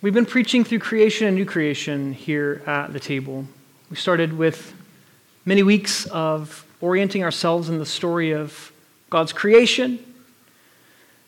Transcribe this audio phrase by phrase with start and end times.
[0.00, 3.44] We've been preaching through creation and new creation here at the table.
[3.90, 4.72] We started with
[5.44, 8.70] many weeks of orienting ourselves in the story of
[9.10, 9.98] God's creation,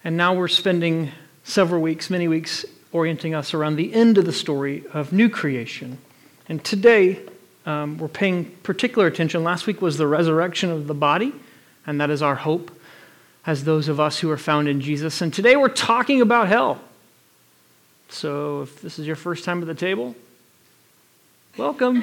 [0.04, 1.10] and now we're spending
[1.42, 5.98] several weeks, many weeks, orienting us around the end of the story of new creation.
[6.48, 7.18] And today,
[7.66, 9.42] um, we're paying particular attention.
[9.42, 11.34] Last week was the resurrection of the body,
[11.88, 12.70] and that is our hope
[13.44, 15.20] as those of us who are found in Jesus.
[15.20, 16.80] And today we're talking about hell.
[18.10, 20.16] So if this is your first time at the table,
[21.56, 22.02] welcome.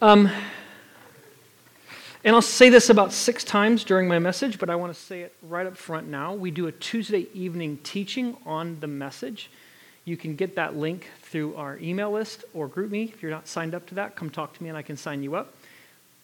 [0.00, 0.30] um,
[2.22, 5.22] and I'll say this about six times during my message, but I want to say
[5.22, 6.32] it right up front now.
[6.32, 9.50] We do a Tuesday evening teaching on the message.
[10.04, 13.12] You can get that link through our email list or GroupMe.
[13.12, 15.24] If you're not signed up to that, come talk to me and I can sign
[15.24, 15.54] you up.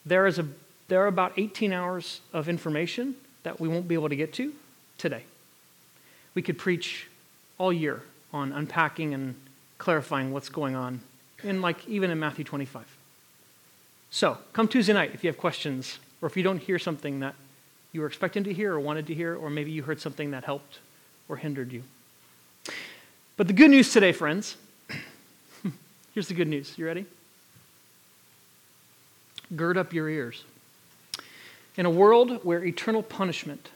[0.05, 0.47] There, is a,
[0.87, 4.53] there are about 18 hours of information that we won't be able to get to
[4.97, 5.23] today
[6.37, 7.07] we could preach
[7.57, 9.33] all year on unpacking and
[9.79, 11.01] clarifying what's going on
[11.41, 12.85] in like even in Matthew 25.
[14.11, 17.33] So, come Tuesday night if you have questions or if you don't hear something that
[17.91, 20.43] you were expecting to hear or wanted to hear or maybe you heard something that
[20.43, 20.77] helped
[21.27, 21.81] or hindered you.
[23.35, 24.57] But the good news today, friends,
[26.13, 26.77] here's the good news.
[26.77, 27.07] You ready?
[29.55, 30.43] Gird up your ears.
[31.77, 33.71] In a world where eternal punishment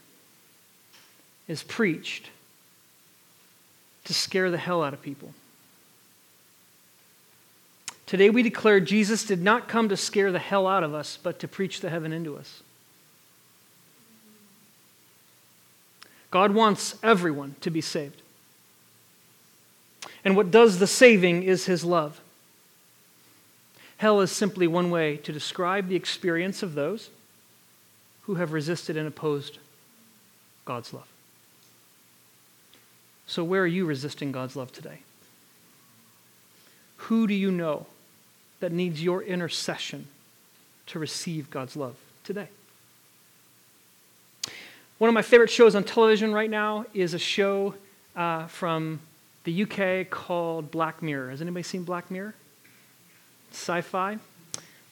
[1.48, 2.30] is preached
[4.06, 5.34] to scare the hell out of people.
[8.06, 11.40] Today we declare Jesus did not come to scare the hell out of us, but
[11.40, 12.62] to preach the heaven into us.
[16.30, 18.22] God wants everyone to be saved.
[20.24, 22.22] And what does the saving is his love.
[23.98, 27.10] Hell is simply one way to describe the experience of those
[28.24, 29.60] who have resisted and opposed
[30.66, 31.11] God's love.
[33.32, 34.98] So, where are you resisting God's love today?
[36.98, 37.86] Who do you know
[38.60, 40.08] that needs your intercession
[40.88, 42.50] to receive God's love today?
[44.98, 47.76] One of my favorite shows on television right now is a show
[48.18, 49.00] uh, from
[49.46, 51.30] the UK called Black Mirror.
[51.30, 52.36] Has anybody seen Black Mirror?
[53.54, 54.18] Sci fi.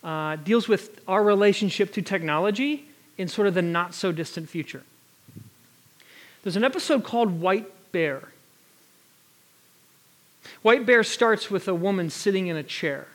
[0.01, 4.83] Uh, deals with our relationship to technology in sort of the not so distant future.
[6.43, 8.29] There's an episode called White Bear.
[10.61, 13.07] White Bear starts with a woman sitting in a chair.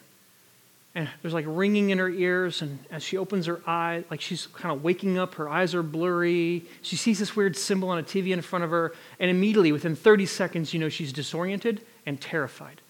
[0.95, 4.47] And there's like ringing in her ears, and as she opens her eye, like she's
[4.47, 6.63] kind of waking up, her eyes are blurry.
[6.83, 9.97] She sees this weird symbol on a TV in front of her, and immediately, within
[9.97, 12.81] 30 seconds, you know she's disoriented and terrified.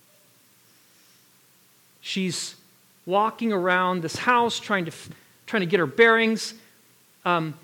[2.03, 2.57] She's
[3.07, 4.93] walking around this house trying to,
[5.47, 6.53] trying to get her bearings,
[7.25, 7.55] um,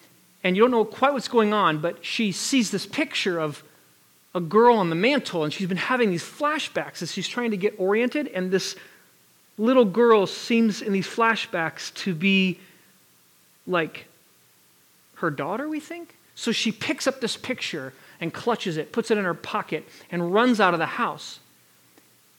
[0.42, 3.62] and you don't know quite what's going on, but she sees this picture of
[4.34, 7.56] a girl on the mantle, and she's been having these flashbacks as she's trying to
[7.56, 8.76] get oriented, and this
[9.58, 12.58] little girl seems in these flashbacks to be
[13.66, 14.06] like
[15.16, 16.16] her daughter, we think.
[16.34, 20.32] So she picks up this picture and clutches it, puts it in her pocket, and
[20.32, 21.40] runs out of the house.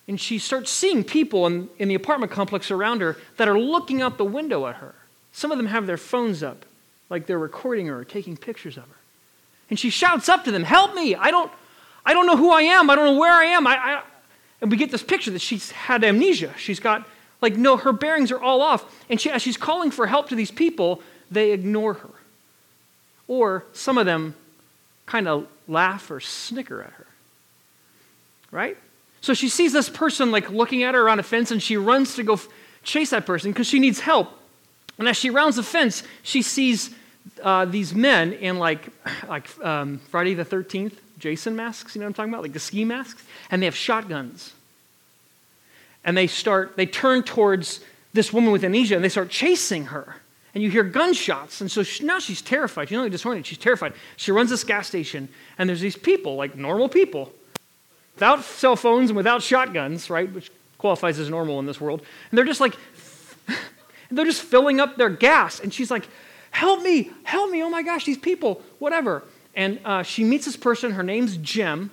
[0.08, 4.02] And she starts seeing people in, in the apartment complex around her that are looking
[4.02, 4.96] out the window at her.
[5.32, 6.66] Some of them have their phones up,
[7.10, 8.96] like they're recording her or taking pictures of her.
[9.70, 11.16] And she shouts up to them, Help me!
[11.16, 11.52] I don't,
[12.06, 12.90] I don't know who I am.
[12.90, 13.68] I don't know where I am.
[13.68, 14.04] I, I,
[14.62, 16.54] and we get this picture that she's had amnesia.
[16.58, 17.08] She's got,
[17.42, 18.86] like, no, her bearings are all off.
[19.10, 22.10] And she, as she's calling for help to these people, they ignore her.
[23.28, 24.36] Or some of them
[25.06, 27.08] kind of laugh or snicker at her.
[28.52, 28.78] Right?
[29.22, 32.16] So she sees this person, like, looking at her around a fence, and she runs
[32.16, 32.48] to go f-
[32.84, 34.32] chase that person because she needs help.
[34.98, 36.90] And as she rounds the fence, she sees
[37.44, 38.90] uh, these men in, like,
[39.28, 42.42] like um, Friday the 13th Jason masks, you know what I'm talking about?
[42.42, 43.24] Like the ski masks.
[43.50, 44.54] And they have shotguns.
[46.04, 47.80] And they start, they turn towards
[48.12, 50.16] this woman with amnesia and they start chasing her.
[50.54, 51.62] And you hear gunshots.
[51.62, 52.90] And so she, now she's terrified.
[52.90, 53.94] She's not only disoriented, she's terrified.
[54.18, 57.32] She runs this gas station and there's these people, like normal people,
[58.16, 60.30] without cell phones and without shotguns, right?
[60.34, 62.02] Which qualifies as normal in this world.
[62.32, 62.76] And they're just like,
[64.12, 65.60] they're just filling up their gas.
[65.60, 66.08] And she's like,
[66.50, 69.24] help me, help me, oh my gosh, these people, whatever.
[69.56, 71.92] And uh, she meets this person, her name's Jim.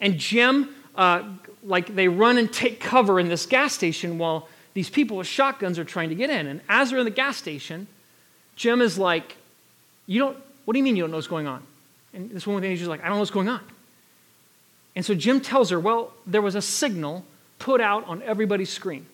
[0.00, 1.22] And Jim, uh,
[1.62, 5.78] like, they run and take cover in this gas station while these people with shotguns
[5.78, 6.46] are trying to get in.
[6.46, 7.86] And as they're in the gas station,
[8.56, 9.36] Jim is like,
[10.06, 11.62] You don't, what do you mean you don't know what's going on?
[12.14, 13.60] And this woman with the is like, I don't know what's going on.
[14.94, 17.24] And so Jim tells her, Well, there was a signal
[17.58, 19.06] put out on everybody's screen.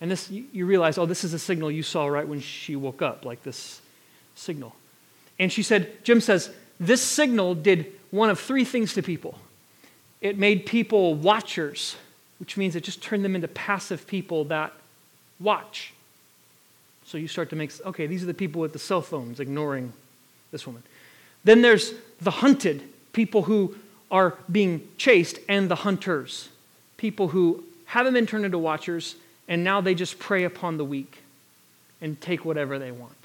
[0.00, 3.02] And this, you realize, oh, this is a signal you saw right when she woke
[3.02, 3.82] up, like this
[4.34, 4.74] signal.
[5.40, 9.36] And she said, Jim says, this signal did one of three things to people
[10.20, 11.96] it made people watchers,
[12.38, 14.70] which means it just turned them into passive people that
[15.40, 15.94] watch.
[17.06, 19.94] So you start to make, okay, these are the people with the cell phones ignoring
[20.50, 20.82] this woman.
[21.42, 22.82] Then there's the hunted,
[23.14, 23.76] people who
[24.10, 26.50] are being chased, and the hunters,
[26.98, 29.14] people who haven't been turned into watchers,
[29.48, 31.22] and now they just prey upon the weak
[32.02, 33.19] and take whatever they want.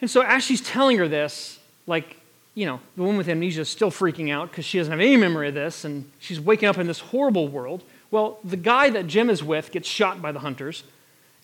[0.00, 2.16] And so as she's telling her this, like,
[2.54, 5.16] you know, the woman with amnesia is still freaking out because she doesn't have any
[5.16, 7.82] memory of this, and she's waking up in this horrible world.
[8.10, 10.82] Well, the guy that Jim is with gets shot by the hunters.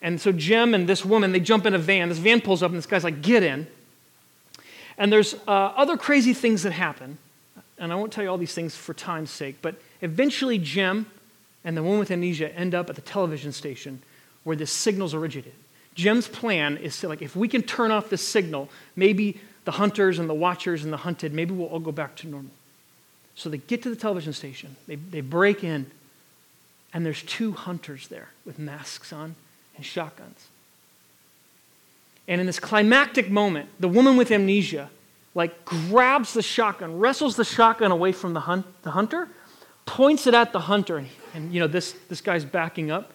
[0.01, 2.09] And so Jim and this woman, they jump in a van.
[2.09, 3.67] This van pulls up, and this guy's like, get in.
[4.97, 7.17] And there's uh, other crazy things that happen.
[7.77, 11.07] And I won't tell you all these things for time's sake, but eventually Jim
[11.63, 14.01] and the woman with amnesia end up at the television station
[14.43, 15.53] where the signals originated.
[15.95, 20.19] Jim's plan is to, like, if we can turn off the signal, maybe the hunters
[20.19, 22.51] and the watchers and the hunted, maybe we'll all go back to normal.
[23.33, 25.89] So they get to the television station, they, they break in,
[26.93, 29.35] and there's two hunters there with masks on
[29.75, 30.47] and shotguns.
[32.27, 34.89] And in this climactic moment, the woman with amnesia,
[35.33, 39.27] like, grabs the shotgun, wrestles the shotgun away from the, hunt, the hunter,
[39.85, 43.11] points it at the hunter, and, and you know, this, this guy's backing up,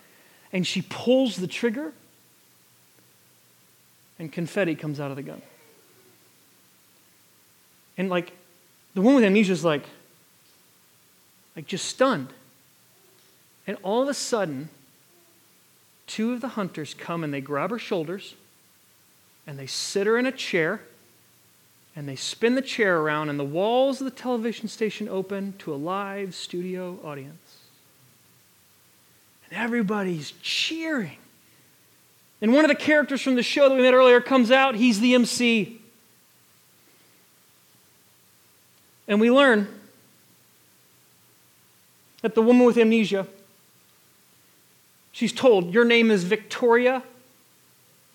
[0.52, 1.92] and she pulls the trigger,
[4.20, 5.40] and confetti comes out of the gun.
[7.96, 8.32] And like
[8.94, 9.84] the woman with amnesia is like,
[11.56, 12.28] like just stunned.
[13.66, 14.68] And all of a sudden,
[16.06, 18.34] two of the hunters come and they grab her shoulders
[19.46, 20.82] and they sit her in a chair
[21.96, 25.72] and they spin the chair around and the walls of the television station open to
[25.72, 27.56] a live studio audience.
[29.48, 31.16] And everybody's cheering.
[32.42, 34.74] And one of the characters from the show that we met earlier comes out.
[34.74, 35.80] He's the MC.
[39.06, 39.68] And we learn
[42.22, 43.26] that the woman with amnesia,
[45.12, 47.02] she's told, Your name is Victoria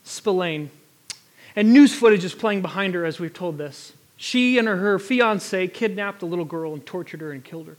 [0.03, 0.69] Skillane.
[1.55, 3.93] And news footage is playing behind her as we've told this.
[4.17, 7.77] She and her, fiance kidnapped a little girl and tortured her and killed her.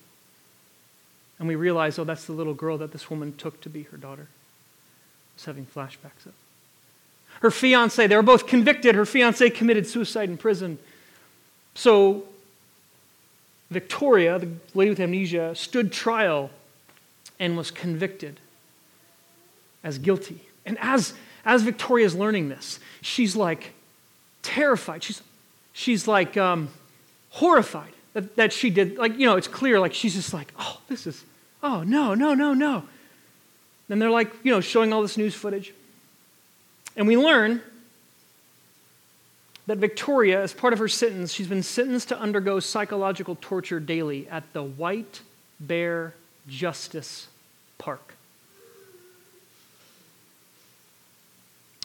[1.38, 3.96] And we realize, oh, that's the little girl that this woman took to be her
[3.96, 4.28] daughter
[5.36, 6.32] was having flashbacks of.
[7.40, 8.94] Her fiance, they were both convicted.
[8.94, 10.78] Her fiance committed suicide in prison.
[11.74, 12.24] So
[13.70, 16.50] Victoria, the lady with amnesia, stood trial
[17.38, 18.40] and was convicted
[19.84, 20.40] as guilty.
[20.64, 21.12] And as,
[21.44, 23.72] as Victoria's learning this, she's like
[24.42, 25.04] terrified.
[25.04, 25.22] She's,
[25.74, 26.70] she's like um,
[27.30, 28.96] horrified that, that she did.
[28.96, 31.22] Like, you know, it's clear, like, she's just like, oh, this is,
[31.62, 32.84] oh, no, no, no, no.
[33.88, 35.72] Then they're like, you know, showing all this news footage.
[36.96, 37.62] And we learn
[39.66, 44.28] that Victoria, as part of her sentence, she's been sentenced to undergo psychological torture daily
[44.28, 45.20] at the White
[45.58, 46.14] Bear
[46.48, 47.28] Justice
[47.78, 48.14] Park,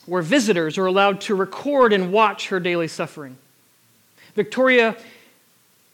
[0.05, 3.37] where visitors are allowed to record and watch her daily suffering.
[4.35, 4.95] Victoria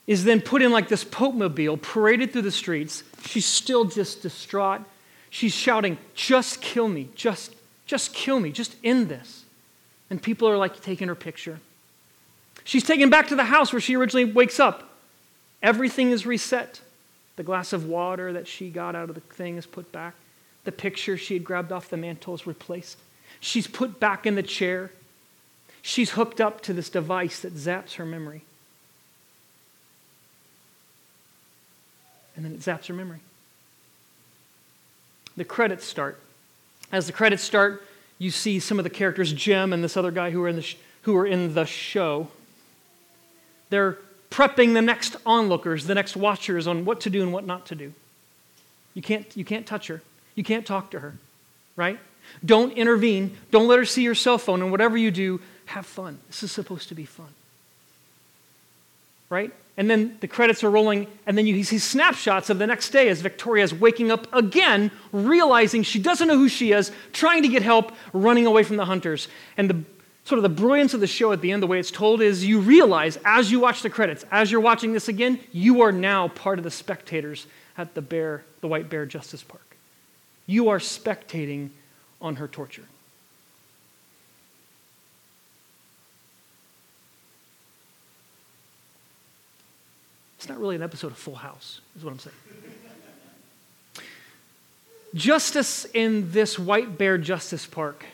[0.06, 3.04] is then put in like this Pope mobile, paraded through the streets.
[3.26, 4.82] She's still just distraught.
[5.30, 9.44] She's shouting, Just kill me, just, just kill me, just end this.
[10.10, 11.60] And people are like taking her picture.
[12.64, 14.90] She's taken back to the house where she originally wakes up.
[15.62, 16.82] Everything is reset.
[17.36, 20.16] The glass of water that she got out of the thing is put back.
[20.64, 22.98] The picture she had grabbed off the mantle is replaced.
[23.40, 24.92] She's put back in the chair.
[25.82, 28.42] She's hooked up to this device that zaps her memory.
[32.36, 33.20] And then it zaps her memory
[35.38, 36.20] the credits start.
[36.92, 37.84] As the credits start,
[38.18, 40.62] you see some of the characters, Jim and this other guy who are in the,
[40.62, 42.28] sh- who are in the show.
[43.70, 43.98] They're
[44.32, 47.76] prepping the next onlookers, the next watchers on what to do and what not to
[47.76, 47.94] do.
[48.94, 50.02] You can't, you can't touch her.
[50.36, 51.16] You can't talk to her,
[51.76, 52.00] right?
[52.44, 53.38] Don't intervene.
[53.52, 54.62] Don't let her see your cell phone.
[54.62, 56.20] And whatever you do, have fun.
[56.28, 57.30] This is supposed to be fun,
[59.30, 59.54] right?
[59.78, 63.10] And then the credits are rolling, and then you see snapshots of the next day
[63.10, 67.48] as Victoria is waking up again, realizing she doesn't know who she is, trying to
[67.48, 69.28] get help, running away from the hunters.
[69.56, 69.84] And the
[70.24, 72.44] sort of the brilliance of the show at the end, the way it's told, is
[72.44, 76.28] you realize as you watch the credits, as you're watching this again, you are now
[76.28, 77.46] part of the spectators
[77.78, 79.78] at the bear, the White Bear Justice Park.
[80.48, 81.70] You are spectating
[82.20, 82.86] on her torture.
[90.38, 92.36] It's not really an episode of Full House, is what I'm saying.
[95.16, 98.06] Justice in this White Bear Justice Park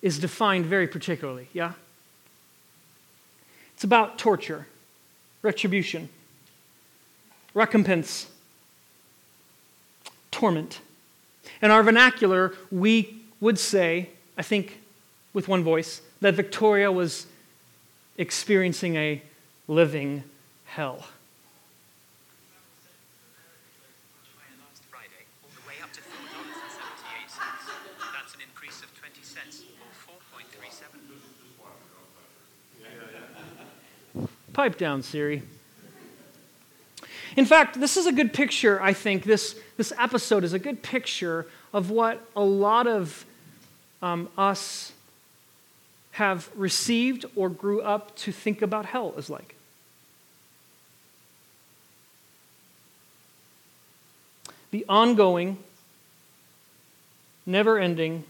[0.00, 1.74] is defined very particularly, yeah?
[3.74, 4.66] It's about torture,
[5.42, 6.08] retribution,
[7.54, 8.28] recompense,
[10.32, 10.80] torment.
[11.60, 14.80] In our vernacular, we would say, I think
[15.32, 17.26] with one voice, that Victoria was
[18.18, 19.22] experiencing a
[19.72, 20.22] living
[20.66, 21.02] hell.
[34.52, 35.42] Pipe down, Siri.
[37.36, 39.24] In fact, this is a good picture, I think.
[39.24, 43.24] This, this episode is a good picture of what a lot of
[44.02, 44.92] um, us
[46.12, 49.56] have received or grew up to think about hell is like.
[54.72, 55.58] The ongoing,
[57.46, 58.24] never ending,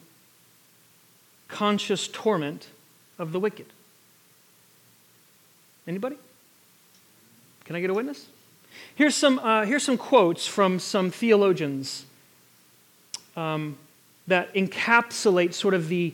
[1.49, 2.69] conscious torment
[3.19, 3.67] of the wicked.
[5.87, 6.17] Anybody?
[7.65, 8.27] Can I get a witness?
[8.95, 12.07] Here's some, uh, here's some quotes from some theologians
[13.37, 13.79] um,
[14.27, 16.13] that encapsulate sort of the,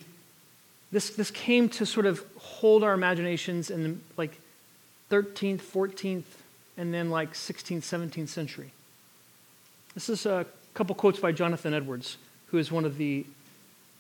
[0.93, 4.39] this, this came to sort of hold our imaginations in the like
[5.11, 6.25] 13th, 14th,
[6.77, 8.73] and then like 16th, 17th century.
[9.99, 12.19] This is a couple quotes by Jonathan Edwards,
[12.53, 13.27] who is one of the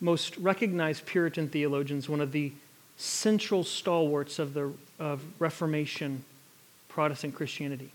[0.00, 2.52] most recognized Puritan theologians, one of the
[2.96, 6.22] central stalwarts of the of Reformation
[6.88, 7.90] Protestant Christianity.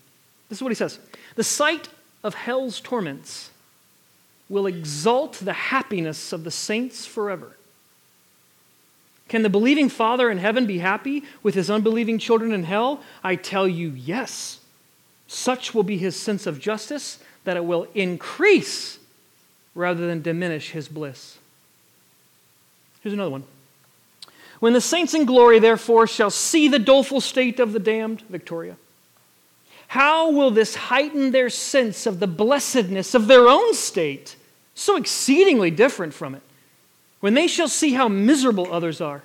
[0.50, 1.00] This is what he says
[1.36, 1.88] The sight
[2.26, 3.52] of hell's torments
[4.50, 7.56] will exalt the happiness of the saints forever.
[9.30, 13.02] Can the believing Father in heaven be happy with his unbelieving children in hell?
[13.24, 14.60] I tell you, yes.
[15.26, 19.00] Such will be his sense of justice that it will increase
[19.76, 21.38] rather than diminish his bliss.
[23.02, 23.44] Here's another one.
[24.60, 28.78] When the saints in glory, therefore, shall see the doleful state of the damned, Victoria,
[29.88, 34.36] how will this heighten their sense of the blessedness of their own state,
[34.74, 36.42] so exceedingly different from it?
[37.20, 39.24] When they shall see how miserable others are,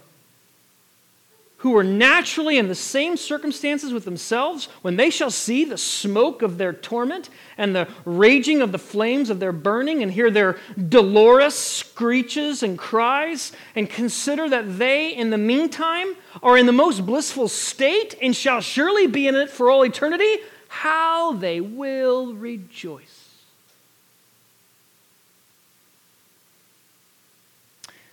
[1.58, 6.40] who are naturally in the same circumstances with themselves, when they shall see the smoke
[6.40, 10.56] of their torment and the raging of the flames of their burning, and hear their
[10.88, 17.04] dolorous screeches and cries, and consider that they, in the meantime, are in the most
[17.04, 20.36] blissful state and shall surely be in it for all eternity,
[20.68, 23.34] how they will rejoice.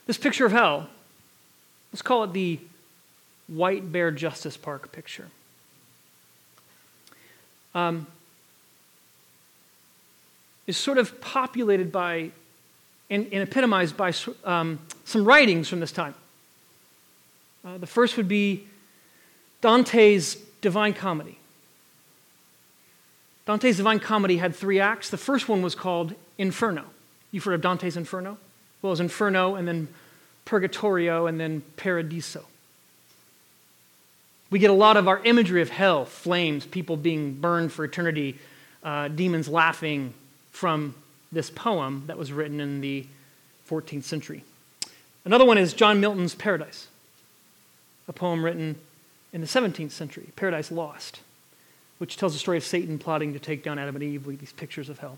[0.08, 0.90] This picture of hell,
[1.92, 2.60] let's call it the
[3.48, 5.28] White Bear Justice Park picture.
[7.74, 8.08] Um,
[10.68, 12.32] is sort of populated by
[13.10, 16.16] and, and epitomized by um, some writings from this time.
[17.64, 18.66] Uh, the first would be
[19.62, 21.38] Dante's Divine Comedy.
[23.46, 25.10] Dante's Divine Comedy had three acts.
[25.10, 26.86] The first one was called Inferno.
[27.32, 28.38] You've heard of Dante's Inferno?
[28.82, 29.88] Well, it was Inferno and then
[30.46, 32.46] Purgatorio and then Paradiso.
[34.56, 38.38] We get a lot of our imagery of hell, flames, people being burned for eternity,
[38.86, 40.14] uh, demons laughing
[40.54, 40.96] from
[41.30, 43.06] this poem that was written in the
[43.70, 44.46] 14th century.
[45.26, 46.88] Another one is John Milton's Paradise,
[48.08, 48.78] a poem written
[49.34, 51.20] in the 17th century, Paradise Lost,
[51.98, 54.54] which tells the story of Satan plotting to take down Adam and Eve with these
[54.54, 55.18] pictures of hell.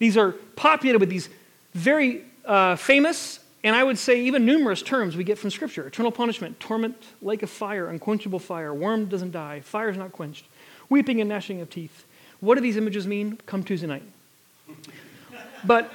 [0.00, 1.28] These are populated with these
[1.72, 6.12] very uh, famous and I would say even numerous terms we get from Scripture eternal
[6.12, 10.44] punishment, torment, lake of fire, unquenchable fire, worm doesn't die, fire is not quenched,
[10.88, 12.04] weeping and gnashing of teeth.
[12.40, 13.38] What do these images mean?
[13.46, 14.04] Come Tuesday night.
[15.64, 15.92] but,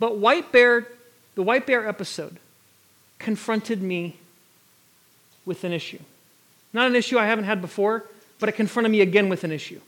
[0.00, 0.88] but White Bear,
[1.36, 2.38] the White Bear episode
[3.20, 4.16] confronted me
[5.46, 6.00] with an issue.
[6.72, 8.06] Not an issue I haven't had before,
[8.40, 9.80] but it confronted me again with an issue.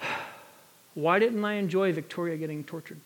[0.94, 3.00] Why didn't I enjoy Victoria getting tortured?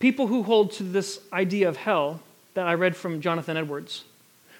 [0.00, 2.20] People who hold to this idea of hell
[2.54, 4.04] that I read from Jonathan Edwards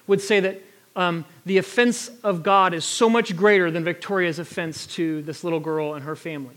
[0.07, 0.61] would say that
[0.95, 5.59] um, the offense of God is so much greater than Victoria's offense to this little
[5.59, 6.55] girl and her family.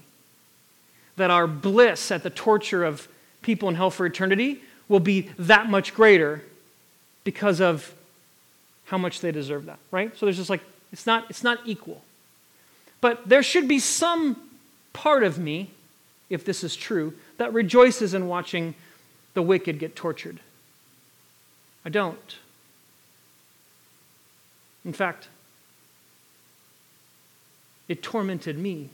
[1.17, 3.09] That our bliss at the torture of
[3.43, 6.43] people in hell for eternity will be that much greater
[7.25, 7.95] because of
[8.87, 10.17] how much they deserve that, right?
[10.17, 10.62] So there's just like,
[10.93, 12.03] it's not, it's not equal.
[13.00, 14.37] But there should be some
[14.93, 15.71] part of me,
[16.29, 18.75] if this is true, that rejoices in watching
[19.35, 20.41] the wicked get tortured.
[21.85, 22.37] I don't.
[24.85, 25.29] In fact,
[27.88, 28.91] it tormented me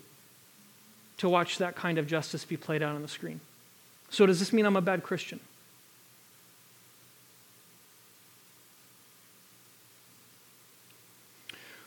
[1.19, 3.41] to watch that kind of justice be played out on the screen.
[4.09, 5.39] So, does this mean I'm a bad Christian?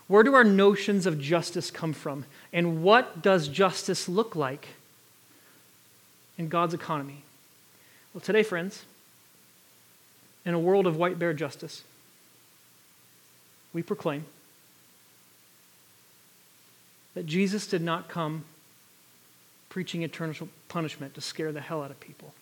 [0.08, 2.26] Where do our notions of justice come from?
[2.52, 4.68] And what does justice look like?
[6.38, 7.24] In God's economy?
[8.13, 8.84] Well, today, friends,
[10.46, 11.84] in a world of white bear justice,
[13.74, 14.25] we proclaim
[17.16, 18.46] that Jesus did not come
[19.70, 22.34] preaching eternal punishment to scare the hell out of people.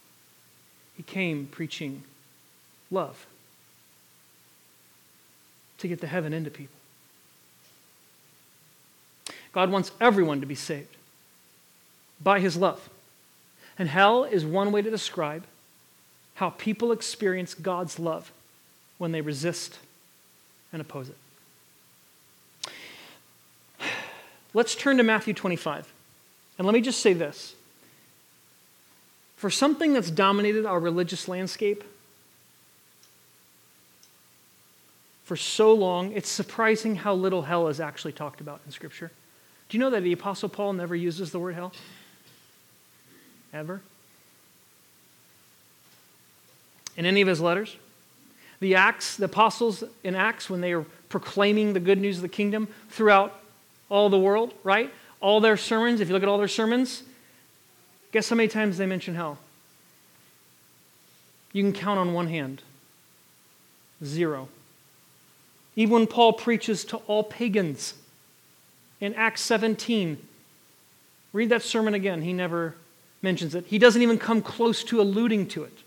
[0.98, 2.04] He came preaching
[2.90, 3.26] love
[5.78, 6.76] to get the heaven into people.
[9.54, 10.96] God wants everyone to be saved
[12.22, 12.90] by his love.
[13.82, 15.44] And hell is one way to describe
[16.36, 18.32] how people experience God's love
[19.00, 19.80] when they resist
[20.72, 21.18] and oppose it.
[24.54, 25.92] Let's turn to Matthew 25.
[26.60, 27.56] And let me just say this.
[29.36, 31.84] For something that's dominated our religious landscape
[35.24, 39.10] for so long, it's surprising how little hell is actually talked about in Scripture.
[39.70, 41.74] Do you know that the Apostle Paul never uses the word hell?
[43.54, 43.82] Ever?
[46.98, 47.76] In any of his letters?
[48.60, 52.30] The Acts, the apostles in Acts, when they are proclaiming the good news of the
[52.30, 53.40] kingdom throughout
[53.90, 54.92] all the world, right?
[55.20, 57.04] All their sermons, if you look at all their sermons,
[58.12, 59.38] guess how many times they mention hell?
[61.54, 62.62] You can count on one hand.
[64.04, 64.48] Zero.
[65.76, 67.94] Even when Paul preaches to all pagans
[69.00, 70.18] in Acts 17,
[71.34, 72.22] read that sermon again.
[72.22, 72.76] He never
[73.22, 73.66] mentions it.
[73.68, 75.78] He doesn't even come close to alluding to it.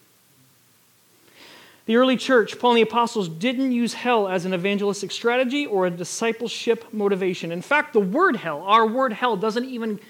[1.87, 5.87] The early church, Paul and the apostles, didn't use hell as an evangelistic strategy or
[5.87, 7.53] a discipleship motivation.
[7.53, 10.01] In fact, the word hell, our word hell, doesn't even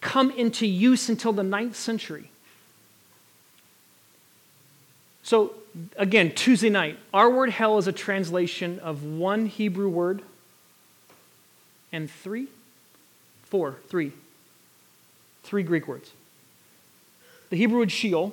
[0.00, 2.30] come into use until the ninth century.
[5.22, 5.52] So,
[5.96, 10.22] again, Tuesday night, our word hell is a translation of one Hebrew word
[11.92, 12.48] and three,
[13.44, 14.12] four, three,
[15.44, 16.10] three Greek words.
[17.50, 18.32] The Hebrew word Sheol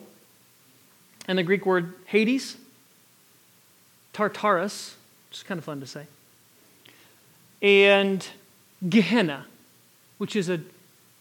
[1.28, 2.58] and the Greek word Hades
[4.14, 4.96] Tartarus,
[5.30, 6.06] which is kind of fun to say,
[7.62, 8.26] and
[8.88, 9.46] Gehenna,
[10.18, 10.62] which is a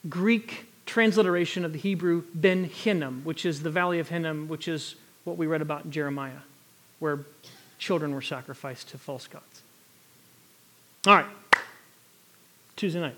[0.09, 4.94] Greek transliteration of the Hebrew Ben Hinnom, which is the valley of Hinnom, which is
[5.24, 6.40] what we read about in Jeremiah,
[7.00, 7.20] where
[7.78, 9.62] children were sacrificed to false gods.
[11.06, 11.26] All right,
[12.76, 13.16] Tuesday night.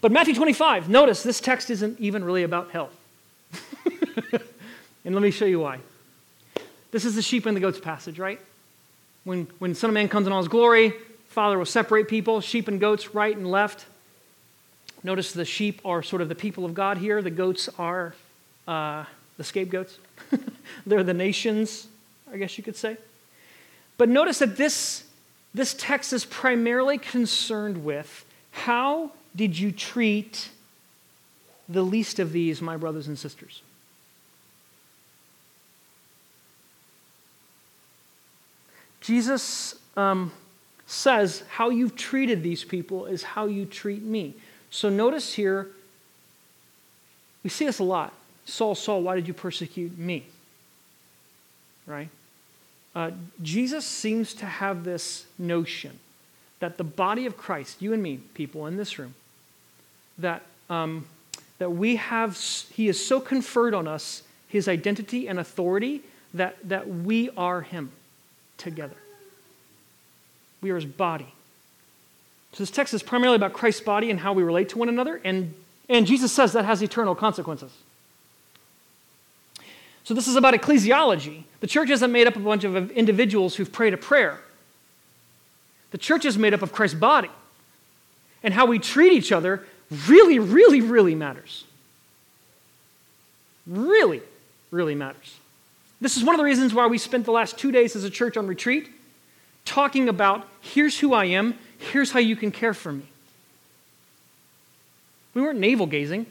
[0.00, 2.90] But Matthew 25, notice this text isn't even really about hell.
[5.04, 5.80] and let me show you why.
[6.90, 8.40] This is the sheep and the goats passage, right?
[9.28, 10.94] when, when Son of Man comes in all his glory,
[11.28, 13.84] Father will separate people, sheep and goats, right and left.
[15.04, 18.14] Notice the sheep are sort of the people of God here, the goats are
[18.66, 19.04] uh,
[19.36, 19.98] the scapegoats.
[20.86, 21.86] They're the nations,
[22.32, 22.96] I guess you could say.
[23.98, 25.04] But notice that this,
[25.52, 30.48] this text is primarily concerned with how did you treat
[31.68, 33.62] the least of these, my brothers and sisters?
[39.00, 40.32] Jesus um,
[40.86, 44.34] says, How you've treated these people is how you treat me.
[44.70, 45.68] So notice here,
[47.42, 48.12] we see this a lot.
[48.44, 50.26] Saul, Saul, why did you persecute me?
[51.86, 52.08] Right?
[52.94, 55.98] Uh, Jesus seems to have this notion
[56.60, 59.14] that the body of Christ, you and me, people in this room,
[60.18, 61.06] that, um,
[61.58, 62.36] that we have,
[62.72, 66.02] he has so conferred on us his identity and authority
[66.34, 67.90] that, that we are him
[68.56, 68.96] together.
[70.60, 71.32] We are his body.
[72.52, 75.20] So this text is primarily about Christ's body and how we relate to one another,
[75.24, 75.54] and,
[75.88, 77.72] and Jesus says that has eternal consequences.
[80.04, 81.44] So this is about ecclesiology.
[81.60, 84.40] The church isn't made up of a bunch of individuals who've prayed a prayer.
[85.90, 87.30] The church is made up of Christ's body.
[88.42, 89.66] And how we treat each other
[90.06, 91.64] really, really, really matters.
[93.66, 94.22] Really,
[94.70, 95.36] really matters.
[96.00, 98.10] This is one of the reasons why we spent the last two days as a
[98.10, 98.90] church on retreat
[99.64, 103.04] talking about here's who I am, here's how you can care for me.
[105.34, 106.26] We weren't navel gazing,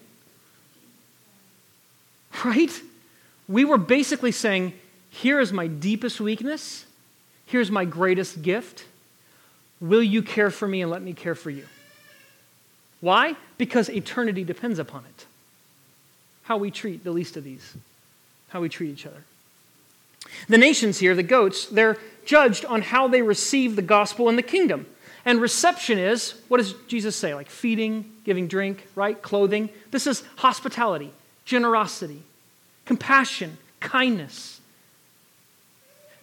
[2.43, 2.71] right?
[3.47, 4.73] We were basically saying,
[5.09, 6.85] here is my deepest weakness,
[7.45, 8.85] here's my greatest gift.
[9.79, 11.65] Will you care for me and let me care for you?
[13.01, 13.35] Why?
[13.57, 15.25] Because eternity depends upon it.
[16.43, 17.75] How we treat the least of these,
[18.49, 19.23] how we treat each other.
[20.49, 24.43] The nations here, the goats, they're judged on how they receive the gospel and the
[24.43, 24.85] kingdom.
[25.25, 27.33] And reception is, what does Jesus say?
[27.33, 29.21] Like feeding, giving drink, right?
[29.21, 29.69] Clothing.
[29.91, 31.11] This is hospitality,
[31.45, 32.21] generosity,
[32.85, 34.61] compassion, kindness.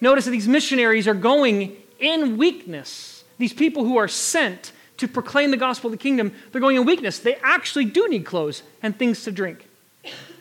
[0.00, 3.24] Notice that these missionaries are going in weakness.
[3.38, 6.84] These people who are sent to proclaim the gospel of the kingdom, they're going in
[6.84, 7.18] weakness.
[7.18, 9.68] They actually do need clothes and things to drink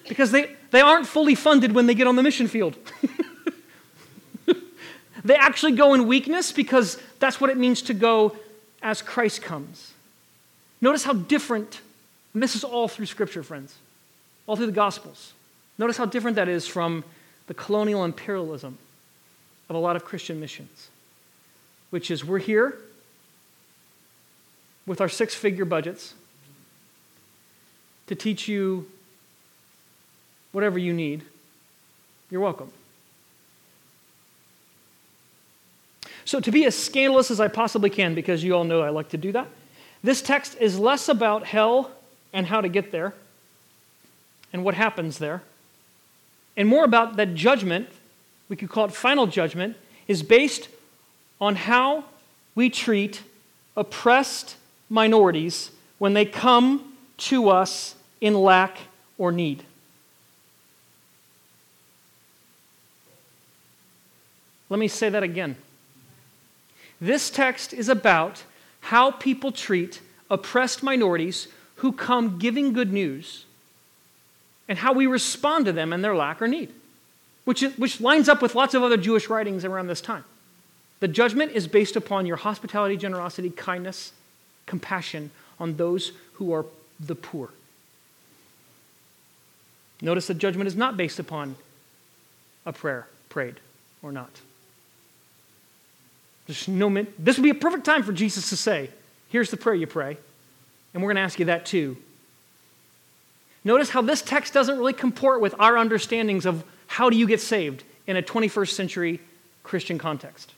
[0.08, 2.78] because they, they aren't fully funded when they get on the mission field.
[5.24, 8.36] they actually go in weakness because that's what it means to go
[8.82, 9.94] as Christ comes.
[10.82, 11.82] Notice how different,
[12.34, 13.76] and this is all through Scripture, friends,
[14.46, 15.34] all through the Gospels.
[15.78, 17.04] Notice how different that is from
[17.48, 18.78] the colonial imperialism
[19.70, 20.90] of a lot of Christian missions,
[21.90, 22.78] which is we're here
[24.86, 26.14] with our six figure budgets
[28.08, 28.86] to teach you
[30.52, 31.24] whatever you need.
[32.30, 32.72] You're welcome.
[36.26, 39.10] So, to be as scandalous as I possibly can, because you all know I like
[39.10, 39.48] to do that,
[40.04, 41.92] this text is less about hell
[42.32, 43.14] and how to get there
[44.52, 45.42] and what happens there,
[46.56, 47.90] and more about that judgment,
[48.50, 49.76] we could call it final judgment,
[50.08, 50.70] is based
[51.42, 52.06] on how
[52.56, 53.22] we treat
[53.76, 54.56] oppressed
[54.94, 58.78] minorities when they come to us in lack
[59.18, 59.64] or need.
[64.70, 65.56] Let me say that again.
[67.02, 68.44] This text is about
[68.82, 73.46] how people treat oppressed minorities who come giving good news
[74.70, 76.72] and how we respond to them and their lack or need,
[77.46, 80.24] which, which lines up with lots of other Jewish writings around this time.
[81.00, 84.14] The judgment is based upon your hospitality, generosity, kindness,
[84.66, 86.66] compassion on those who are
[87.00, 87.50] the poor.
[90.02, 91.56] Notice the judgment is not based upon
[92.66, 93.60] a prayer prayed
[94.02, 94.30] or not.
[96.48, 98.90] There's no min- this would be a perfect time for Jesus to say,
[99.30, 100.18] Here's the prayer you pray.
[100.94, 101.98] And we're going to ask you that too.
[103.64, 107.42] Notice how this text doesn't really comport with our understandings of how do you get
[107.42, 109.20] saved in a 21st century
[109.64, 110.52] Christian context.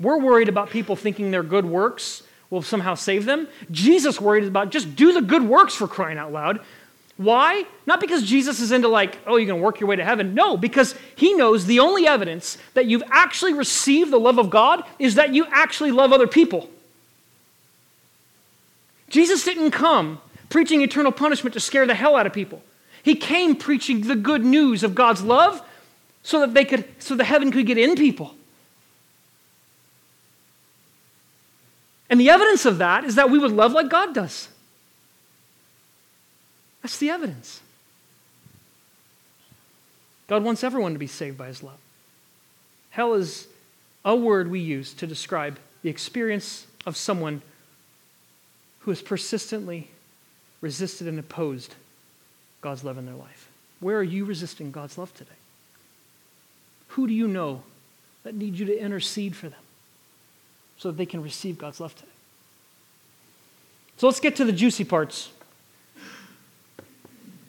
[0.00, 2.22] We're worried about people thinking their good works
[2.54, 3.48] will somehow save them.
[3.70, 6.60] Jesus worried about just do the good works for crying out loud.
[7.16, 7.64] Why?
[7.86, 10.34] Not because Jesus is into like, oh, you're going to work your way to heaven.
[10.34, 14.82] No, because he knows the only evidence that you've actually received the love of God
[14.98, 16.68] is that you actually love other people.
[19.10, 22.62] Jesus didn't come preaching eternal punishment to scare the hell out of people.
[23.02, 25.62] He came preaching the good news of God's love
[26.22, 28.34] so that they could so the heaven could get in people.
[32.14, 34.46] And the evidence of that is that we would love like God does.
[36.80, 37.60] That's the evidence.
[40.28, 41.80] God wants everyone to be saved by his love.
[42.90, 43.48] Hell is
[44.04, 47.42] a word we use to describe the experience of someone
[48.82, 49.88] who has persistently
[50.60, 51.74] resisted and opposed
[52.60, 53.48] God's love in their life.
[53.80, 55.30] Where are you resisting God's love today?
[56.90, 57.64] Who do you know
[58.22, 59.63] that needs you to intercede for them
[60.78, 62.08] so that they can receive God's love today?
[63.96, 65.30] So let's get to the juicy parts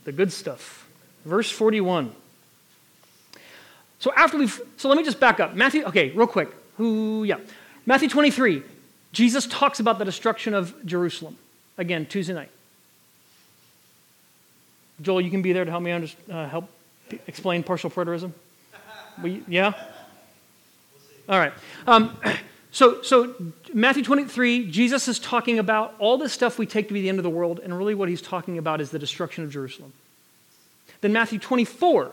[0.06, 0.88] the good stuff.
[1.26, 2.14] Verse 41.
[4.00, 5.56] So after we've, so let me just back up.
[5.56, 6.50] Matthew, okay, real quick.
[6.78, 7.40] Who, yeah.
[7.86, 8.62] Matthew 23,
[9.12, 11.38] Jesus talks about the destruction of Jerusalem.
[11.78, 12.52] Again, Tuesday night.
[15.02, 16.70] Joel, you can be there to help me under, uh, help
[17.28, 18.32] explain partial preterism?
[19.22, 19.74] We, yeah?
[21.28, 21.54] All right.
[21.88, 22.18] Um,
[22.76, 23.34] so, so
[23.74, 27.20] Matthew 23, Jesus is talking about all this stuff we take to be the end
[27.20, 29.94] of the world, and really what he's talking about is the destruction of Jerusalem.
[31.00, 32.12] Then Matthew 24,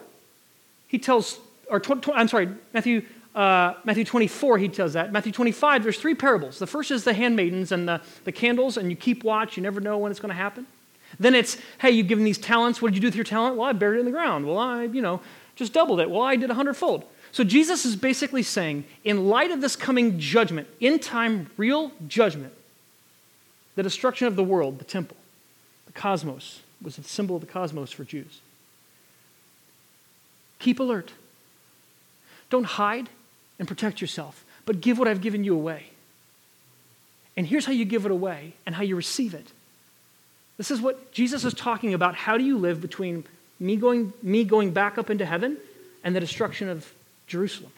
[0.86, 3.02] he tells, or tw- tw- I'm sorry, Matthew,
[3.34, 5.10] uh, Matthew 24, he tells that.
[5.10, 6.60] Matthew 25, there's three parables.
[6.60, 9.80] The first is the handmaidens and the, the candles, and you keep watch, you never
[9.80, 10.68] know when it's going to happen.
[11.18, 12.80] Then it's, hey, you've given these talents.
[12.80, 13.56] What did you do with your talent?
[13.56, 14.46] Well, I buried it in the ground.
[14.46, 15.22] Well, I, you know,
[15.56, 16.08] just doubled it.
[16.08, 17.04] Well, I did a hundredfold.
[17.32, 22.52] So Jesus is basically saying, in light of this coming judgment, in time, real judgment,
[23.74, 25.16] the destruction of the world, the temple,
[25.86, 28.40] the cosmos, was a symbol of the cosmos for Jews.
[30.58, 31.12] Keep alert.
[32.50, 33.08] Don't hide
[33.58, 35.86] and protect yourself, but give what I've given you away.
[37.34, 39.46] And here's how you give it away and how you receive it.
[40.58, 42.14] This is what Jesus is talking about.
[42.14, 43.24] How do you live between
[43.58, 45.56] me going, me going back up into heaven
[46.04, 46.92] and the destruction of
[47.32, 47.72] Jerusalem.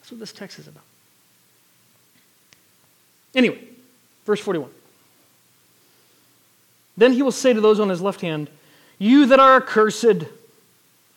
[0.00, 0.82] That's what this text is about.
[3.36, 3.60] Anyway,
[4.26, 4.68] verse 41.
[6.96, 8.50] Then he will say to those on his left hand,
[8.98, 10.24] You that are accursed.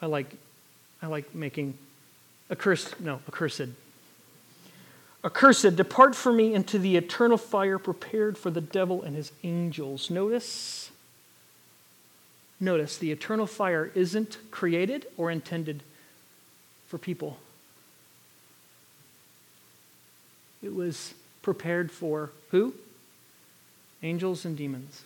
[0.04, 0.28] I like,
[1.02, 1.76] I like making
[2.52, 3.70] accursed, no, accursed.
[5.24, 10.12] Accursed, depart from me into the eternal fire prepared for the devil and his angels.
[10.12, 10.92] Notice,
[12.60, 15.82] notice the eternal fire isn't created or intended
[16.88, 17.38] for people.
[20.64, 22.74] It was prepared for who?
[24.06, 25.04] angels and demons.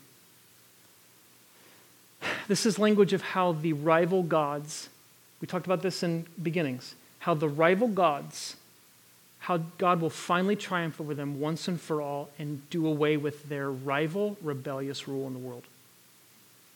[2.47, 4.89] This is language of how the rival gods,
[5.39, 8.57] we talked about this in beginnings, how the rival gods,
[9.39, 13.47] how God will finally triumph over them once and for all and do away with
[13.47, 15.63] their rival rebellious rule in the world.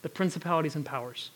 [0.02, 1.30] The principalities and powers.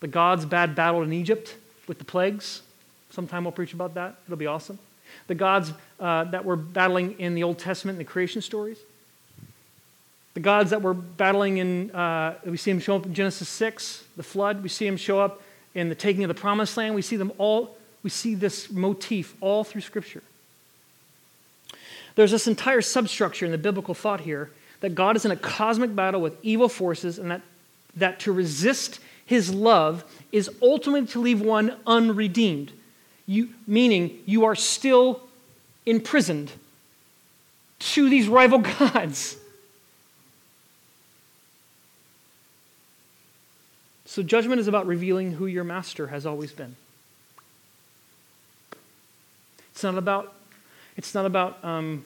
[0.00, 2.62] The gods' bad battle in Egypt with the plagues.
[3.10, 4.16] Sometime we'll preach about that.
[4.26, 4.78] It'll be awesome.
[5.26, 8.78] The gods uh, that were battling in the Old Testament in the creation stories.
[10.34, 14.04] The gods that were battling in, uh, we see them show up in Genesis 6,
[14.16, 14.62] the flood.
[14.62, 15.42] We see them show up
[15.74, 16.94] in the taking of the promised land.
[16.94, 20.22] We see them all, we see this motif all through Scripture.
[22.16, 25.94] There's this entire substructure in the biblical thought here that God is in a cosmic
[25.94, 27.42] battle with evil forces and that,
[27.96, 32.72] that to resist his love is ultimately to leave one unredeemed.
[33.26, 35.22] You, meaning you are still
[35.86, 36.52] imprisoned
[37.78, 39.36] to these rival gods.
[44.04, 46.76] So, judgment is about revealing who your master has always been.
[49.72, 50.34] It's not about,
[50.96, 52.04] it's not about um,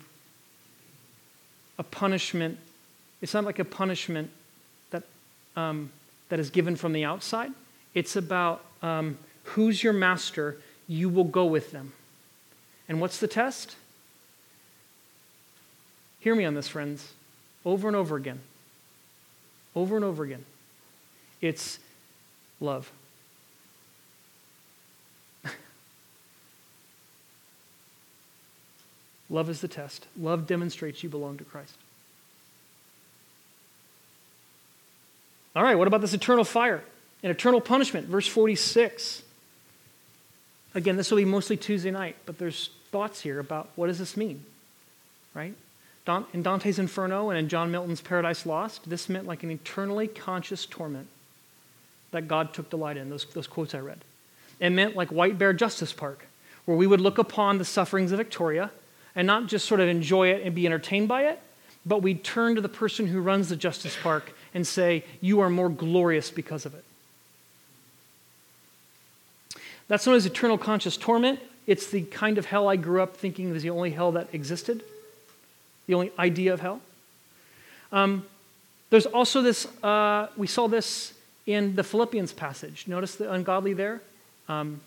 [1.78, 2.58] a punishment.
[3.20, 4.30] It's not like a punishment
[4.90, 5.02] that,
[5.54, 5.90] um,
[6.28, 7.52] that is given from the outside.
[7.94, 11.92] It's about um, who's your master, you will go with them.
[12.88, 13.76] And what's the test?
[16.20, 17.12] Hear me on this, friends,
[17.64, 18.40] over and over again.
[19.74, 20.44] Over and over again.
[21.40, 21.78] It's
[22.60, 22.90] love.
[29.30, 30.06] love is the test.
[30.18, 31.74] Love demonstrates you belong to Christ.
[35.56, 36.82] All right, what about this eternal fire
[37.22, 38.06] and eternal punishment?
[38.06, 39.22] Verse 46.
[40.74, 44.16] Again, this will be mostly Tuesday night, but there's thoughts here about what does this
[44.16, 44.44] mean,
[45.34, 45.54] right?
[46.32, 50.64] In Dante's Inferno and in John Milton's Paradise Lost, this meant like an eternally conscious
[50.64, 51.06] torment
[52.12, 53.98] that God took delight in, those, those quotes I read.
[54.58, 56.26] It meant like White Bear Justice Park,
[56.64, 58.70] where we would look upon the sufferings of Victoria
[59.14, 61.40] and not just sort of enjoy it and be entertained by it,
[61.84, 65.50] but we'd turn to the person who runs the Justice Park and say, You are
[65.50, 66.84] more glorious because of it.
[69.88, 71.40] That's known as eternal conscious torment.
[71.66, 74.82] It's the kind of hell I grew up thinking was the only hell that existed,
[75.86, 76.80] the only idea of hell.
[77.92, 78.24] Um,
[78.90, 81.14] there's also this, uh, we saw this
[81.46, 82.84] in the Philippians passage.
[82.86, 84.02] Notice the ungodly there?
[84.48, 84.80] Um,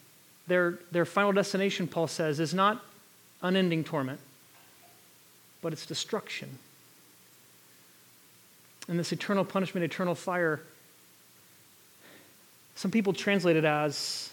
[0.47, 2.83] their, their final destination, Paul says, is not
[3.41, 4.19] unending torment,
[5.61, 6.57] but it's destruction.
[8.91, 10.59] And this eternal punishment, eternal fire,
[12.75, 14.31] some people translate it as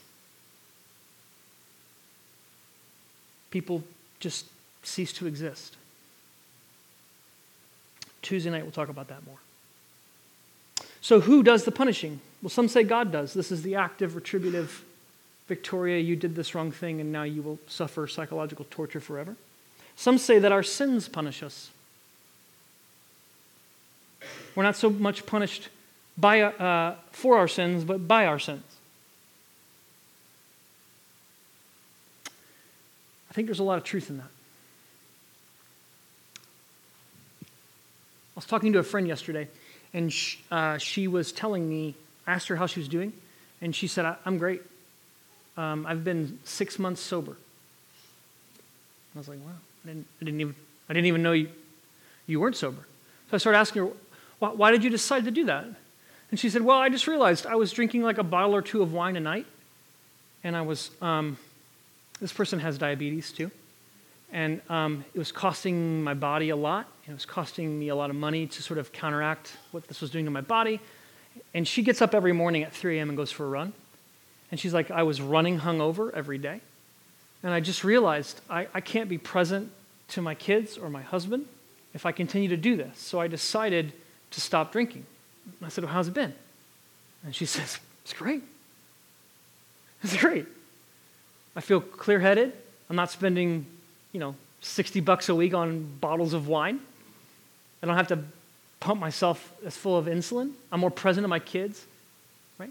[3.52, 3.84] people
[4.18, 4.46] just
[4.82, 5.76] cease to exist.
[8.20, 9.38] Tuesday night, we'll talk about that more.
[11.02, 12.18] So, who does the punishing?
[12.42, 13.34] Well, some say God does.
[13.34, 14.82] This is the active, retributive
[15.46, 19.36] Victoria, you did this wrong thing and now you will suffer psychological torture forever.
[19.94, 21.70] Some say that our sins punish us.
[24.58, 25.68] We're not so much punished
[26.16, 28.64] by, uh, for our sins, but by our sins.
[33.30, 34.26] I think there's a lot of truth in that.
[37.44, 39.46] I was talking to a friend yesterday,
[39.94, 41.94] and she, uh, she was telling me,
[42.26, 43.12] I asked her how she was doing,
[43.60, 44.62] and she said, I'm great.
[45.56, 47.36] Um, I've been six months sober.
[49.14, 49.52] I was like, wow,
[49.84, 50.54] I didn't, I didn't, even,
[50.88, 51.48] I didn't even know you,
[52.26, 52.88] you weren't sober.
[53.30, 53.92] So I started asking her,
[54.38, 55.64] why, why did you decide to do that?
[56.30, 58.82] And she said, well, I just realized I was drinking like a bottle or two
[58.82, 59.46] of wine a night,
[60.44, 61.38] and I was, um,
[62.20, 63.50] this person has diabetes too.
[64.30, 66.86] And um, it was costing my body a lot.
[67.06, 70.10] It was costing me a lot of money to sort of counteract what this was
[70.10, 70.80] doing to my body.
[71.54, 73.08] And she gets up every morning at 3 a.m.
[73.08, 73.72] and goes for a run.
[74.50, 76.60] And she's like, I was running hungover every day.
[77.42, 79.70] And I just realized I, I can't be present
[80.08, 81.46] to my kids or my husband
[81.94, 82.98] if I continue to do this.
[82.98, 83.92] So I decided
[84.30, 85.06] to stop drinking.
[85.62, 86.34] I said, Well, how's it been?
[87.24, 88.42] And she says, It's great.
[90.02, 90.46] It's great.
[91.56, 92.52] I feel clear headed.
[92.88, 93.66] I'm not spending,
[94.12, 96.80] you know, 60 bucks a week on bottles of wine.
[97.82, 98.20] I don't have to
[98.80, 100.52] pump myself as full of insulin.
[100.70, 101.84] I'm more present to my kids,
[102.58, 102.70] right?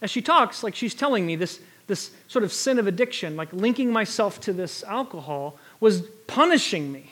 [0.00, 3.52] As she talks, like she's telling me this, this sort of sin of addiction, like
[3.52, 7.10] linking myself to this alcohol, was punishing me.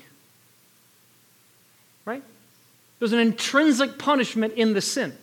[2.04, 2.22] Right?
[2.98, 5.16] There's an intrinsic punishment in the sin.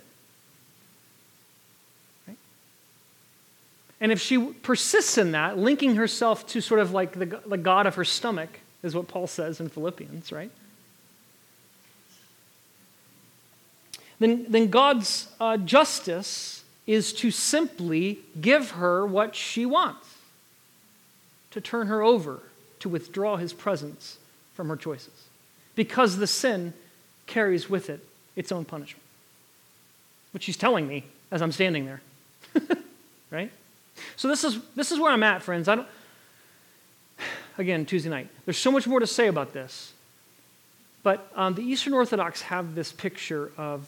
[3.99, 7.87] And if she persists in that, linking herself to sort of like the, the God
[7.87, 10.51] of her stomach, is what Paul says in Philippians, right?
[14.19, 20.17] Then, then God's uh, justice is to simply give her what she wants,
[21.51, 22.41] to turn her over,
[22.79, 24.17] to withdraw his presence
[24.53, 25.27] from her choices,
[25.75, 26.73] because the sin
[27.27, 28.05] carries with it
[28.35, 29.03] its own punishment.
[30.31, 32.01] Which she's telling me as I'm standing there.
[33.31, 33.51] right?
[34.15, 35.67] So this is this is where I'm at, friends.
[35.67, 35.87] I don't
[37.57, 38.29] again, Tuesday night.
[38.45, 39.93] There's so much more to say about this.
[41.03, 43.87] But um, the Eastern Orthodox have this picture of,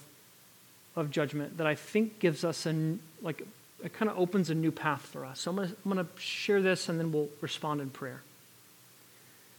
[0.96, 3.44] of judgment that I think gives us a, like,
[3.84, 5.42] it kind of opens a new path for us.
[5.42, 8.22] So I'm going to share this and then we'll respond in prayer.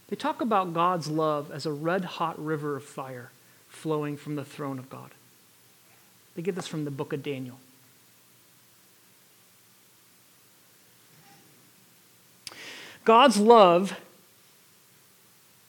[0.09, 3.31] They talk about God's love as a red hot river of fire
[3.77, 5.11] flowing from the throne of God.
[6.35, 7.59] They get this from the book of Daniel.
[13.05, 13.99] God's love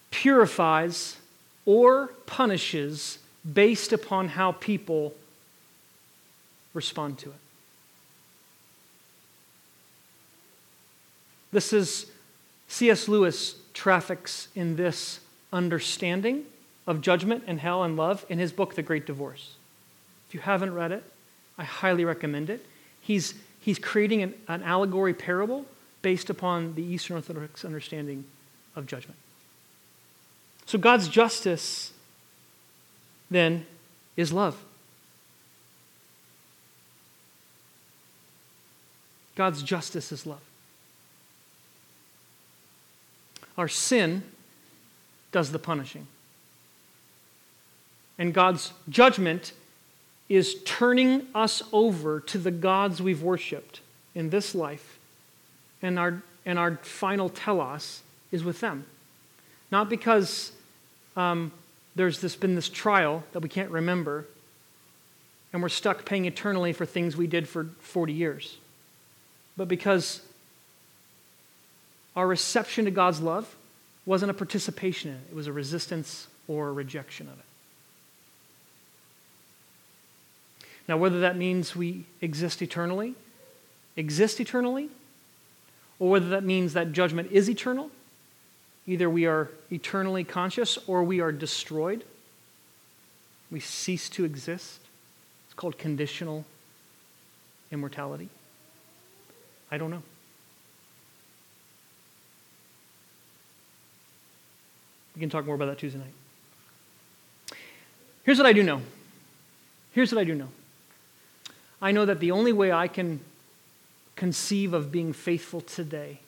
[0.10, 1.18] purifies
[1.66, 3.20] or punishes
[3.54, 5.14] based upon how people
[6.74, 7.36] respond to it.
[11.52, 12.08] This is
[12.68, 13.08] C.S.
[13.08, 15.20] Lewis traffics in this
[15.54, 16.46] understanding
[16.88, 19.56] of judgment and hell and love in his book, The Great Divorce.
[20.28, 21.04] If you haven't read it,
[21.58, 22.66] I highly recommend it.
[23.02, 25.66] He's, he's creating an, an allegory parable
[26.02, 28.24] based upon the Eastern Orthodox understanding
[28.76, 29.18] of judgment.
[30.66, 31.92] So God's justice
[33.30, 33.66] then
[34.16, 34.58] is love.
[39.36, 40.42] God's justice is love.
[43.58, 44.24] Our sin
[45.32, 46.08] does the punishing.
[48.20, 49.54] And God's judgment
[50.30, 53.82] is turning us over to the gods we've worshiped
[54.16, 54.98] in this life.
[55.82, 58.02] And our, and our final telos
[58.32, 58.86] is with them.
[59.72, 60.52] Not because
[61.16, 61.52] um,
[61.96, 64.26] there's this, been this trial that we can't remember,
[65.54, 68.58] and we're stuck paying eternally for things we did for 40 years,
[69.56, 70.22] but because
[72.16, 73.56] our reception to God's love
[74.06, 77.46] wasn't a participation in it, it was a resistance or a rejection of it.
[80.88, 83.16] Now, whether that means we exist eternally,
[83.96, 84.90] exist eternally,
[86.00, 87.92] or whether that means that judgment is eternal,
[88.86, 92.04] either we are eternally conscious or we are destroyed.
[93.52, 94.80] We cease to exist.
[95.46, 96.46] It's called conditional
[97.72, 98.30] immortality.
[99.72, 100.04] I don't know.
[105.16, 107.58] We can talk more about that Tuesday night.
[108.24, 108.82] Here's what I do know.
[109.92, 110.50] Here's what I do know.
[111.82, 113.20] I know that the only way I can
[114.16, 116.20] conceive of being faithful today,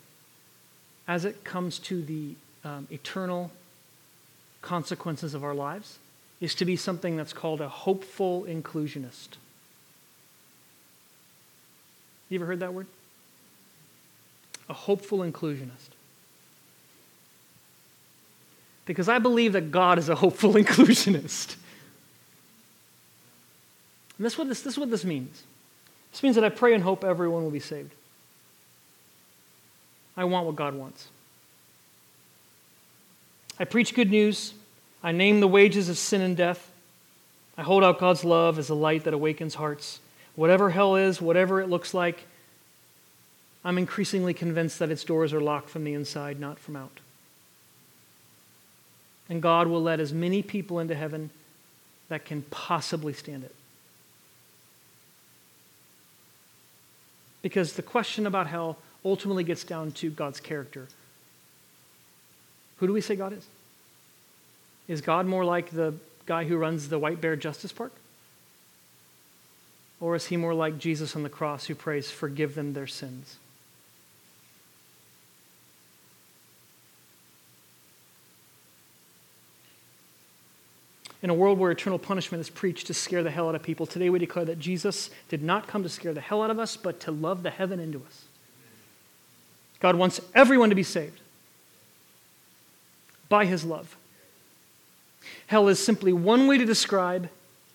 [1.07, 3.51] as it comes to the um, eternal
[4.61, 5.97] consequences of our lives,
[6.39, 9.37] is to be something that's called a hopeful inclusionist.
[12.29, 12.87] You ever heard that word?
[14.69, 15.89] A hopeful inclusionist.
[18.85, 21.55] Because I believe that God is a hopeful inclusionist.
[24.19, 25.43] And this is, what this, this is what this means.
[26.11, 27.93] This means that I pray and hope everyone will be saved.
[30.17, 31.07] I want what God wants.
[33.57, 34.53] I preach good news.
[35.01, 36.69] I name the wages of sin and death.
[37.57, 40.01] I hold out God's love as a light that awakens hearts.
[40.35, 42.25] Whatever hell is, whatever it looks like,
[43.63, 46.99] I'm increasingly convinced that its doors are locked from the inside, not from out.
[49.29, 51.29] And God will let as many people into heaven
[52.09, 53.55] that can possibly stand it.
[57.41, 60.87] Because the question about hell ultimately gets down to God's character.
[62.77, 63.45] Who do we say God is?
[64.87, 65.93] Is God more like the
[66.25, 67.93] guy who runs the White Bear Justice Park?
[70.01, 73.37] Or is he more like Jesus on the cross who prays, Forgive them their sins?
[81.21, 83.85] In a world where eternal punishment is preached to scare the hell out of people,
[83.85, 86.77] today we declare that Jesus did not come to scare the hell out of us,
[86.77, 88.23] but to love the heaven into us.
[89.79, 91.19] God wants everyone to be saved
[93.27, 93.97] by his love.
[95.47, 97.29] Hell is simply one way to describe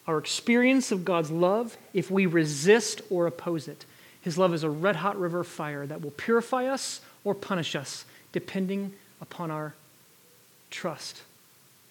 [0.06, 3.84] our experience of God's love if we resist or oppose it.
[4.22, 7.76] His love is a red hot river of fire that will purify us or punish
[7.76, 9.74] us depending upon our
[10.70, 11.22] trust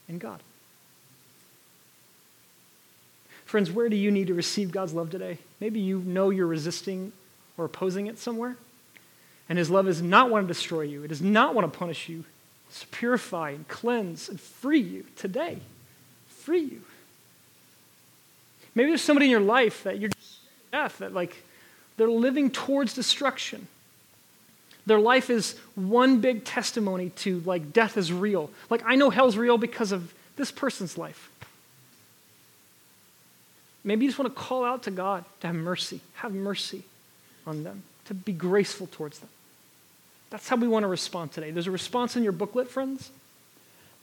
[0.09, 0.41] in God.
[3.53, 5.37] Friends, where do you need to receive God's love today?
[5.59, 7.11] Maybe you know you're resisting
[7.55, 8.57] or opposing it somewhere.
[9.47, 12.09] And his love does not want to destroy you, it does not want to punish
[12.09, 12.23] you.
[12.67, 15.59] It's to purify and cleanse and free you today.
[16.29, 16.81] Free you.
[18.73, 20.09] Maybe there's somebody in your life that you're
[20.71, 21.43] death, that like
[21.97, 23.67] they're living towards destruction.
[24.87, 28.49] Their life is one big testimony to like death is real.
[28.71, 31.29] Like I know hell's real because of this person's life.
[33.83, 36.83] Maybe you just want to call out to God to have mercy, have mercy
[37.45, 39.29] on them, to be graceful towards them.
[40.29, 41.51] That's how we want to respond today.
[41.51, 43.11] There's a response in your booklet, friends,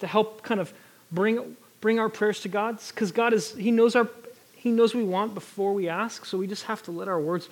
[0.00, 0.72] to help kind of
[1.10, 4.08] bring, bring our prayers to God, because God is, He knows our
[4.54, 7.46] He knows we want before we ask, so we just have to let our words
[7.46, 7.48] be